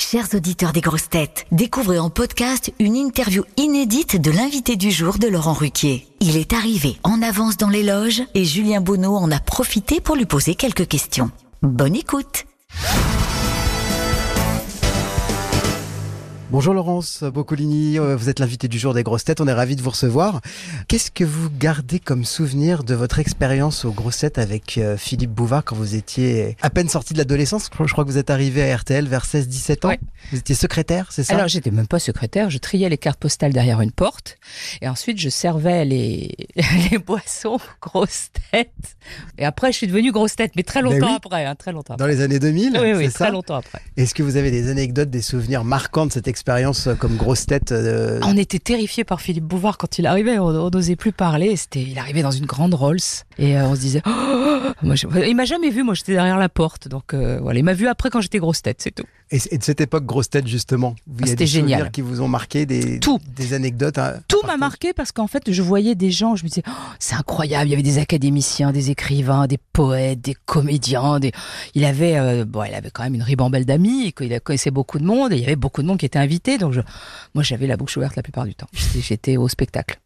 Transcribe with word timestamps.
Chers 0.00 0.32
auditeurs 0.32 0.72
des 0.72 0.80
grosses 0.80 1.08
têtes, 1.08 1.44
découvrez 1.50 1.98
en 1.98 2.08
podcast 2.08 2.72
une 2.78 2.94
interview 2.94 3.42
inédite 3.56 4.18
de 4.18 4.30
l'invité 4.30 4.76
du 4.76 4.92
jour 4.92 5.18
de 5.18 5.26
Laurent 5.26 5.52
Ruquier. 5.52 6.06
Il 6.20 6.36
est 6.36 6.52
arrivé 6.52 6.96
en 7.02 7.20
avance 7.20 7.56
dans 7.56 7.68
les 7.68 7.82
loges 7.82 8.22
et 8.34 8.44
Julien 8.44 8.80
Bonneau 8.80 9.16
en 9.16 9.30
a 9.32 9.40
profité 9.40 10.00
pour 10.00 10.14
lui 10.14 10.24
poser 10.24 10.54
quelques 10.54 10.86
questions. 10.86 11.32
Bonne 11.62 11.96
écoute 11.96 12.46
Bonjour 16.50 16.72
Laurence 16.72 17.24
Boccolini, 17.24 17.98
euh, 17.98 18.16
vous 18.16 18.30
êtes 18.30 18.38
l'invité 18.38 18.68
du 18.68 18.78
jour 18.78 18.94
des 18.94 19.02
grosses 19.02 19.22
têtes, 19.24 19.42
on 19.42 19.46
est 19.48 19.52
ravi 19.52 19.76
de 19.76 19.82
vous 19.82 19.90
recevoir. 19.90 20.40
Qu'est-ce 20.88 21.10
que 21.10 21.22
vous 21.22 21.50
gardez 21.50 22.00
comme 22.00 22.24
souvenir 22.24 22.84
de 22.84 22.94
votre 22.94 23.18
expérience 23.18 23.84
aux 23.84 23.92
grosses 23.92 24.16
têtes 24.20 24.38
avec 24.38 24.78
euh, 24.78 24.96
Philippe 24.96 25.30
Bouvard 25.30 25.62
quand 25.62 25.76
vous 25.76 25.94
étiez 25.94 26.56
à 26.62 26.70
peine 26.70 26.88
sorti 26.88 27.12
de 27.12 27.18
l'adolescence? 27.18 27.68
Je 27.84 27.92
crois 27.92 28.02
que 28.04 28.08
vous 28.10 28.16
êtes 28.16 28.30
arrivé 28.30 28.62
à 28.72 28.74
RTL 28.78 29.06
vers 29.06 29.26
16-17 29.26 29.84
ans. 29.84 29.88
Ouais. 29.90 30.00
Vous 30.32 30.38
étiez 30.38 30.54
secrétaire, 30.54 31.08
c'est 31.12 31.22
ça? 31.22 31.34
Alors 31.34 31.48
j'étais 31.48 31.70
même 31.70 31.86
pas 31.86 31.98
secrétaire, 31.98 32.48
je 32.48 32.56
triais 32.56 32.88
les 32.88 32.96
cartes 32.98 33.20
postales 33.20 33.52
derrière 33.52 33.82
une 33.82 33.92
porte 33.92 34.38
et 34.80 34.88
ensuite 34.88 35.20
je 35.20 35.28
servais 35.28 35.84
les, 35.84 36.34
les 36.90 36.96
boissons 36.96 37.58
grosses 37.82 38.30
têtes. 38.50 38.96
Et 39.36 39.44
après 39.44 39.70
je 39.70 39.76
suis 39.76 39.86
devenue 39.86 40.12
grosse 40.12 40.34
tête, 40.36 40.52
mais 40.56 40.62
très 40.62 40.80
Ben 40.82 40.92
longtemps 40.92 41.10
oui. 41.10 41.16
après, 41.22 41.44
hein, 41.44 41.54
très 41.56 41.72
longtemps 41.72 41.96
Dans 41.96 42.06
les 42.06 42.22
années 42.22 42.38
2000, 42.38 42.78
oui, 42.80 42.92
oui, 42.94 43.08
très 43.10 43.26
ça? 43.26 43.30
longtemps 43.30 43.56
après. 43.56 43.82
Est-ce 43.98 44.14
que 44.14 44.22
vous 44.22 44.36
avez 44.36 44.50
des 44.50 44.70
anecdotes, 44.70 45.10
des 45.10 45.20
souvenirs 45.20 45.62
marquants 45.62 46.06
de 46.06 46.12
cette 46.12 46.26
expérience 46.26 46.37
euh, 46.48 46.94
comme 46.94 47.16
grosse 47.16 47.46
tête 47.46 47.72
euh, 47.72 48.20
On 48.24 48.36
était 48.36 48.58
terrifiés 48.58 49.04
par 49.04 49.20
Philippe 49.20 49.44
Bouvard 49.44 49.78
quand 49.78 49.98
il 49.98 50.06
arrivait, 50.06 50.38
on 50.38 50.70
n'osait 50.70 50.96
plus 50.96 51.12
parler. 51.12 51.56
C'était, 51.56 51.82
il 51.82 51.98
arrivait 51.98 52.22
dans 52.22 52.30
une 52.30 52.46
grande 52.46 52.74
Rolls 52.74 52.98
et 53.38 53.56
euh, 53.58 53.66
on 53.66 53.74
se 53.74 53.80
disait, 53.80 54.02
Oh 54.06 54.10
moi, 54.82 54.94
je- 54.94 55.06
il 55.26 55.34
m'a 55.36 55.44
jamais 55.44 55.70
vu, 55.70 55.82
moi 55.82 55.94
j'étais 55.94 56.12
derrière 56.12 56.38
la 56.38 56.48
porte, 56.48 56.88
donc 56.88 57.14
voilà, 57.14 57.58
il 57.58 57.64
m'a 57.64 57.74
vu 57.74 57.86
après 57.88 58.10
quand 58.10 58.20
j'étais 58.20 58.38
grosse 58.38 58.62
tête, 58.62 58.80
c'est 58.80 58.94
tout. 58.94 59.04
Et, 59.30 59.38
et 59.50 59.58
de 59.58 59.62
cette 59.64 59.80
époque 59.80 60.04
grosse 60.06 60.30
tête 60.30 60.46
justement 60.46 60.94
Il 61.06 61.20
y 61.20 61.24
a 61.24 61.26
C'était 61.26 61.44
des 61.44 61.50
souvenirs 61.50 61.76
génial. 61.78 61.90
qui 61.90 62.00
vous 62.00 62.20
ont 62.20 62.28
marqué, 62.28 62.66
des, 62.66 62.98
Tout. 63.00 63.18
des 63.36 63.52
anecdotes 63.54 63.98
Tout 64.28 64.40
m'a 64.46 64.56
marqué 64.56 64.92
parce 64.92 65.12
qu'en 65.12 65.26
fait, 65.26 65.52
je 65.52 65.62
voyais 65.62 65.94
des 65.94 66.10
gens, 66.10 66.36
je 66.36 66.44
me 66.44 66.48
disais, 66.48 66.62
Oh, 66.66 66.70
c'est 66.98 67.14
incroyable. 67.14 67.66
Il 67.68 67.70
y 67.70 67.74
avait 67.74 67.82
des 67.82 67.98
académiciens, 67.98 68.72
des 68.72 68.90
écrivains, 68.90 69.46
des 69.46 69.58
poètes, 69.72 70.20
des 70.20 70.34
comédiens. 70.46 71.20
Des... 71.20 71.32
Il 71.74 71.84
avait, 71.84 72.16
euh, 72.18 72.44
bon, 72.44 72.64
il 72.64 72.74
avait 72.74 72.90
quand 72.90 73.02
même 73.02 73.14
une 73.14 73.22
ribambelle 73.22 73.64
d'amis. 73.66 74.06
Il 74.20 74.40
connaissait 74.40 74.70
beaucoup 74.70 74.98
de 74.98 75.04
monde 75.04 75.32
et 75.32 75.36
il 75.36 75.42
y 75.42 75.44
avait 75.46 75.56
beaucoup 75.56 75.82
de 75.82 75.86
monde 75.86 75.98
qui 75.98 76.06
était 76.06 76.18
invité. 76.18 76.58
Donc, 76.58 76.72
je... 76.72 76.80
moi, 77.34 77.42
j'avais 77.42 77.66
la 77.66 77.76
bouche 77.76 77.96
ouverte 77.96 78.16
la 78.16 78.22
plupart 78.22 78.44
du 78.44 78.54
temps. 78.54 78.68
J'étais- 78.72 79.36
au 79.36 79.48
spectacle. 79.48 80.00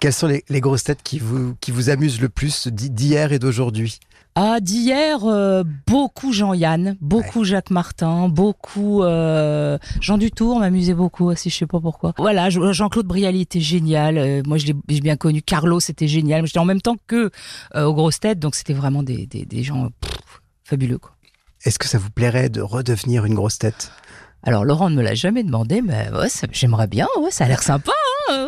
Quelles 0.00 0.12
sont 0.12 0.28
les, 0.28 0.44
les 0.48 0.60
grosses 0.60 0.84
têtes 0.84 1.02
qui 1.02 1.18
vous, 1.18 1.54
qui 1.60 1.72
vous 1.72 1.90
amusent 1.90 2.20
le 2.20 2.28
plus 2.28 2.68
d'hi- 2.68 2.88
d'hier 2.90 3.32
et 3.32 3.38
d'aujourd'hui? 3.38 3.98
Ah, 4.34 4.60
d'hier, 4.60 5.24
euh, 5.26 5.62
beaucoup 5.86 6.32
Jean-Yann, 6.32 6.96
beaucoup 7.02 7.44
Jacques 7.44 7.70
Martin, 7.70 8.30
beaucoup 8.30 9.02
euh, 9.02 9.76
Jean 10.00 10.16
Dutour 10.16 10.58
m'amusait 10.60 10.94
beaucoup 10.94 11.26
aussi, 11.26 11.50
je 11.50 11.56
sais 11.58 11.66
pas 11.66 11.80
pourquoi. 11.80 12.14
Voilà, 12.16 12.48
Je- 12.48 12.72
Jean-Claude 12.72 13.06
Brialy 13.06 13.42
était 13.42 13.60
génial. 13.60 14.16
euh, 14.16 14.42
moi, 14.46 14.56
je 14.56 14.66
l'ai 14.68 15.00
bien 15.02 15.16
connu. 15.16 15.42
Carlo, 15.42 15.80
c'était 15.80 16.08
génial. 16.08 16.46
J'étais 16.46 16.58
en 16.60 16.64
même 16.64 16.80
temps 16.80 16.96
que 17.06 17.30
aux 17.76 17.92
grosses 17.92 18.20
têtes, 18.20 18.38
donc 18.38 18.54
c'était 18.54 18.72
vraiment 18.72 19.02
des, 19.02 19.26
des, 19.26 19.44
des 19.44 19.62
gens 19.62 19.88
pff, 20.00 20.40
fabuleux. 20.64 20.98
Quoi. 20.98 21.12
Est-ce 21.64 21.78
que 21.78 21.86
ça 21.86 21.98
vous 21.98 22.10
plairait 22.10 22.48
de 22.48 22.62
redevenir 22.62 23.26
une 23.26 23.34
grosse 23.34 23.58
tête? 23.58 23.92
Alors 24.44 24.64
Laurent 24.64 24.90
ne 24.90 24.96
me 24.96 25.02
l'a 25.02 25.14
jamais 25.14 25.44
demandé, 25.44 25.82
mais 25.82 26.08
ouais, 26.10 26.28
j'aimerais 26.50 26.88
bien. 26.88 27.06
Ouais, 27.20 27.30
ça 27.30 27.44
a 27.44 27.48
l'air 27.48 27.62
sympa. 27.62 27.92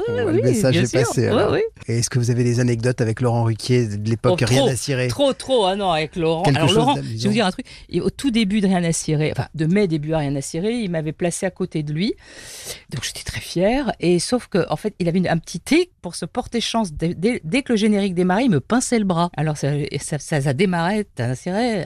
Bon, 0.08 0.26
oui, 0.26 0.36
le 0.36 0.42
message 0.42 0.72
bien 0.72 0.82
est 0.82 0.86
sûr. 0.86 1.00
passé, 1.00 1.30
ouais. 1.30 1.64
Et 1.88 1.98
est-ce 1.98 2.10
que 2.10 2.18
vous 2.18 2.30
avez 2.30 2.44
des 2.44 2.60
anecdotes 2.60 3.00
avec 3.00 3.20
Laurent 3.20 3.44
Ruquier 3.44 3.86
de 3.86 4.08
l'époque 4.08 4.40
Oh, 4.42 4.44
Rien 4.46 4.66
à 4.66 4.76
cirer 4.76 5.08
Trop, 5.08 5.32
trop, 5.32 5.64
ah 5.66 5.76
non, 5.76 5.90
avec 5.90 6.16
Laurent. 6.16 6.42
Quelque 6.42 6.56
Alors 6.56 6.72
Laurent, 6.72 6.94
je 6.96 7.00
vais 7.02 7.28
vous 7.28 7.32
dire 7.32 7.46
un 7.46 7.50
truc. 7.50 7.66
Et 7.88 8.00
au 8.00 8.10
tout 8.10 8.30
début 8.30 8.60
de 8.60 8.66
Rien 8.66 8.82
à 8.84 8.92
cirer, 8.92 9.30
enfin 9.32 9.48
de 9.54 9.66
mes 9.66 9.86
débuts 9.88 10.12
à 10.14 10.18
Rien 10.18 10.34
à 10.36 10.40
cirer, 10.40 10.72
il 10.74 10.90
m'avait 10.90 11.12
placé 11.12 11.46
à 11.46 11.50
côté 11.50 11.82
de 11.82 11.92
lui. 11.92 12.14
Donc 12.92 13.04
j'étais 13.04 13.22
très 13.24 13.40
fière. 13.40 13.92
Et 14.00 14.18
sauf 14.18 14.46
que 14.48 14.66
en 14.70 14.76
fait, 14.76 14.94
il 14.98 15.08
avait 15.08 15.18
une- 15.18 15.28
un 15.28 15.38
petit 15.38 15.60
tic 15.60 15.90
pour 16.02 16.14
se 16.14 16.24
porter 16.24 16.60
chance. 16.60 16.92
Dès, 16.92 17.14
dès- 17.14 17.40
dès 17.44 17.62
que 17.62 17.72
le 17.72 17.76
générique 17.76 18.14
démarrait, 18.14 18.44
il 18.44 18.50
me 18.50 18.60
pinçait 18.60 18.98
le 18.98 19.04
bras. 19.04 19.30
Alors 19.36 19.56
ça, 19.56 19.68
ça, 20.00 20.18
ça, 20.18 20.40
ça 20.40 20.52
démarrait, 20.52 21.06
Rien 21.18 21.30
à 21.30 21.34
cirer. 21.34 21.84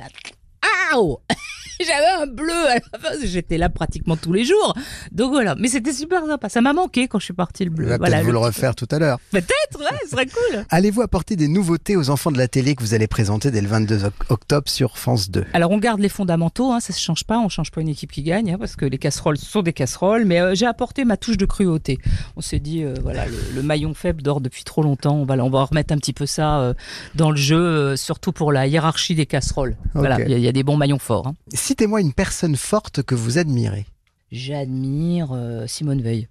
J'avais 1.86 2.22
un 2.22 2.26
bleu 2.26 2.52
à 2.68 2.74
la 2.74 2.98
fin, 2.98 3.08
j'étais 3.24 3.58
là 3.58 3.68
pratiquement 3.68 4.16
tous 4.16 4.32
les 4.32 4.44
jours. 4.44 4.74
Donc 5.12 5.30
voilà, 5.32 5.54
mais 5.54 5.68
c'était 5.68 5.92
super 5.92 6.24
sympa. 6.26 6.48
Ça 6.48 6.60
m'a 6.60 6.72
manqué 6.72 7.08
quand 7.08 7.18
je 7.18 7.24
suis 7.26 7.34
partie 7.34 7.64
le 7.64 7.70
On 7.70 7.74
bleu. 7.74 7.86
va 7.88 7.98
voilà, 7.98 8.16
peut-être 8.16 8.26
vous 8.26 8.32
le 8.32 8.38
refaire 8.38 8.74
tout 8.74 8.88
à 8.90 8.98
l'heure. 8.98 9.18
Peut-être, 9.30 9.78
ouais, 9.78 9.98
ce 10.04 10.10
serait 10.10 10.26
cool. 10.26 10.64
Allez-vous 10.70 11.02
apporter 11.02 11.36
des 11.36 11.48
nouveautés 11.48 11.96
aux 11.96 12.10
enfants 12.10 12.30
de 12.32 12.38
la 12.38 12.48
télé 12.48 12.74
que 12.74 12.82
vous 12.82 12.94
allez 12.94 13.06
présenter 13.06 13.50
dès 13.50 13.60
le 13.60 13.68
22 13.68 14.04
oc- 14.04 14.12
octobre 14.30 14.68
sur 14.68 14.98
France 14.98 15.30
2 15.30 15.44
Alors 15.52 15.70
on 15.70 15.78
garde 15.78 16.00
les 16.00 16.08
fondamentaux, 16.08 16.72
hein, 16.72 16.80
ça 16.80 16.92
se 16.92 17.00
change 17.00 17.24
pas, 17.24 17.38
on 17.38 17.48
change 17.48 17.70
pas 17.70 17.80
une 17.80 17.88
équipe 17.88 18.10
qui 18.12 18.22
gagne, 18.22 18.52
hein, 18.52 18.56
parce 18.58 18.74
que 18.76 18.84
les 18.84 18.98
casseroles 18.98 19.38
sont 19.38 19.62
des 19.62 19.72
casseroles, 19.72 20.24
mais 20.24 20.40
euh, 20.40 20.54
j'ai 20.54 20.66
apporté 20.66 21.04
ma 21.04 21.16
touche 21.16 21.36
de 21.36 21.46
cruauté. 21.46 21.98
On 22.36 22.40
s'est 22.40 22.58
dit, 22.60 22.82
euh, 22.82 22.94
voilà, 23.02 23.26
le, 23.26 23.36
le 23.54 23.62
maillon 23.62 23.94
faible 23.94 24.22
dort 24.22 24.40
depuis 24.40 24.64
trop 24.64 24.82
longtemps, 24.82 25.14
on 25.16 25.24
va, 25.24 25.34
on 25.36 25.50
va 25.50 25.64
remettre 25.64 25.92
un 25.94 25.98
petit 25.98 26.12
peu 26.12 26.26
ça 26.26 26.60
euh, 26.60 26.74
dans 27.14 27.30
le 27.30 27.36
jeu, 27.36 27.96
surtout 27.96 28.32
pour 28.32 28.52
la 28.52 28.66
hiérarchie 28.66 29.14
des 29.14 29.26
casseroles. 29.26 29.76
Voilà, 29.94 30.16
Ok. 30.16 30.22
il 30.26 30.30
y, 30.32 30.34
a- 30.34 30.38
il 30.38 30.44
y 30.44 30.48
a 30.48 30.52
des 30.52 30.62
bons 30.64 30.76
maillons 30.76 30.98
forts. 30.98 31.28
hein. 31.28 31.34
Citez-moi 31.68 32.00
une 32.00 32.14
personne 32.14 32.56
forte 32.56 33.02
que 33.02 33.14
vous 33.14 33.36
admirez. 33.36 33.84
J'admire 34.32 35.32
euh, 35.32 35.66
Simone 35.66 36.00
Veil, 36.00 36.26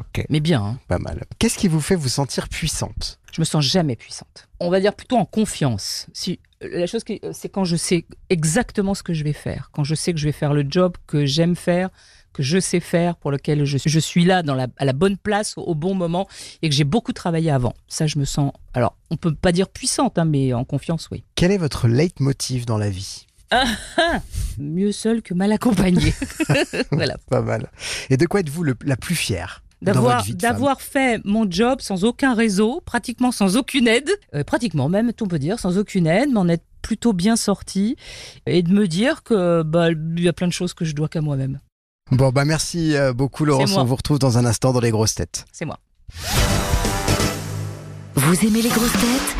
Ok, 0.00 0.24
mais 0.28 0.40
bien, 0.40 0.60
hein. 0.64 0.80
pas 0.88 0.98
mal. 0.98 1.26
Qu'est-ce 1.38 1.56
qui 1.58 1.68
vous 1.68 1.80
fait 1.80 1.94
vous 1.94 2.08
sentir 2.08 2.48
puissante? 2.48 3.20
Je 3.32 3.40
me 3.40 3.44
sens 3.44 3.64
jamais 3.64 3.94
puissante. 3.94 4.48
On 4.58 4.68
va 4.68 4.80
dire 4.80 4.92
plutôt 4.96 5.16
en 5.16 5.24
confiance. 5.24 6.08
Si 6.12 6.40
la 6.60 6.88
chose, 6.88 7.04
qui- 7.04 7.20
c'est 7.32 7.48
quand 7.48 7.62
je 7.64 7.76
sais 7.76 8.04
exactement 8.30 8.94
ce 8.96 9.04
que 9.04 9.14
je 9.14 9.22
vais 9.22 9.32
faire, 9.32 9.70
quand 9.72 9.84
je 9.84 9.94
sais 9.94 10.12
que 10.12 10.18
je 10.18 10.24
vais 10.24 10.32
faire 10.32 10.54
le 10.54 10.66
job 10.68 10.96
que 11.06 11.24
j'aime 11.24 11.54
faire, 11.54 11.90
que 12.32 12.42
je 12.42 12.58
sais 12.58 12.80
faire, 12.80 13.14
pour 13.14 13.30
lequel 13.30 13.64
je, 13.66 13.78
je 13.86 14.00
suis 14.00 14.24
là 14.24 14.42
dans 14.42 14.56
la, 14.56 14.66
à 14.76 14.84
la 14.84 14.92
bonne 14.92 15.16
place 15.18 15.56
au, 15.56 15.62
au 15.62 15.76
bon 15.76 15.94
moment 15.94 16.26
et 16.62 16.68
que 16.68 16.74
j'ai 16.74 16.82
beaucoup 16.82 17.12
travaillé 17.12 17.52
avant. 17.52 17.74
Ça, 17.86 18.08
je 18.08 18.18
me 18.18 18.24
sens. 18.24 18.50
Alors, 18.74 18.96
on 19.12 19.16
peut 19.16 19.36
pas 19.36 19.52
dire 19.52 19.68
puissante, 19.68 20.18
hein, 20.18 20.24
mais 20.24 20.52
en 20.52 20.64
confiance, 20.64 21.10
oui. 21.12 21.22
Quel 21.36 21.52
est 21.52 21.58
votre 21.58 21.86
leitmotiv 21.86 22.66
dans 22.66 22.76
la 22.76 22.90
vie? 22.90 23.26
Mieux 24.58 24.92
seul 24.92 25.22
que 25.22 25.34
mal 25.34 25.52
accompagné. 25.52 26.14
voilà. 26.90 27.16
Pas 27.28 27.42
mal. 27.42 27.70
Et 28.08 28.16
de 28.16 28.26
quoi 28.26 28.40
êtes-vous 28.40 28.64
la 28.64 28.96
plus 28.96 29.14
fière 29.14 29.62
dans 29.82 29.92
D'avoir, 29.92 30.16
votre 30.16 30.26
vie 30.26 30.34
de 30.34 30.42
femme 30.42 30.52
d'avoir 30.52 30.80
fait 30.82 31.20
mon 31.24 31.50
job 31.50 31.80
sans 31.80 32.04
aucun 32.04 32.34
réseau, 32.34 32.82
pratiquement 32.84 33.32
sans 33.32 33.56
aucune 33.56 33.88
aide, 33.88 34.10
euh, 34.34 34.44
pratiquement 34.44 34.88
même, 34.90 35.10
on 35.20 35.26
peut 35.26 35.38
dire, 35.38 35.58
sans 35.58 35.78
aucune 35.78 36.06
aide, 36.06 36.30
m'en 36.30 36.48
être 36.48 36.64
plutôt 36.82 37.12
bien 37.12 37.36
sorti 37.36 37.96
et 38.46 38.62
de 38.62 38.72
me 38.72 38.86
dire 38.86 39.22
que 39.22 39.62
bah, 39.62 39.90
il 39.90 40.22
y 40.22 40.28
a 40.28 40.32
plein 40.32 40.48
de 40.48 40.52
choses 40.52 40.74
que 40.74 40.84
je 40.84 40.94
dois 40.94 41.08
qu'à 41.08 41.20
moi-même. 41.20 41.60
Bon, 42.10 42.30
bah 42.30 42.44
merci 42.44 42.96
euh, 42.96 43.12
beaucoup 43.12 43.44
Laurence. 43.44 43.76
On 43.76 43.84
vous 43.84 43.96
retrouve 43.96 44.18
dans 44.18 44.36
un 44.36 44.44
instant 44.44 44.72
dans 44.72 44.80
les 44.80 44.90
grosses 44.90 45.14
têtes. 45.14 45.46
C'est 45.52 45.64
moi. 45.64 45.78
Vous 48.14 48.46
aimez 48.46 48.62
les 48.62 48.68
grosses 48.68 48.92
têtes? 48.92 49.39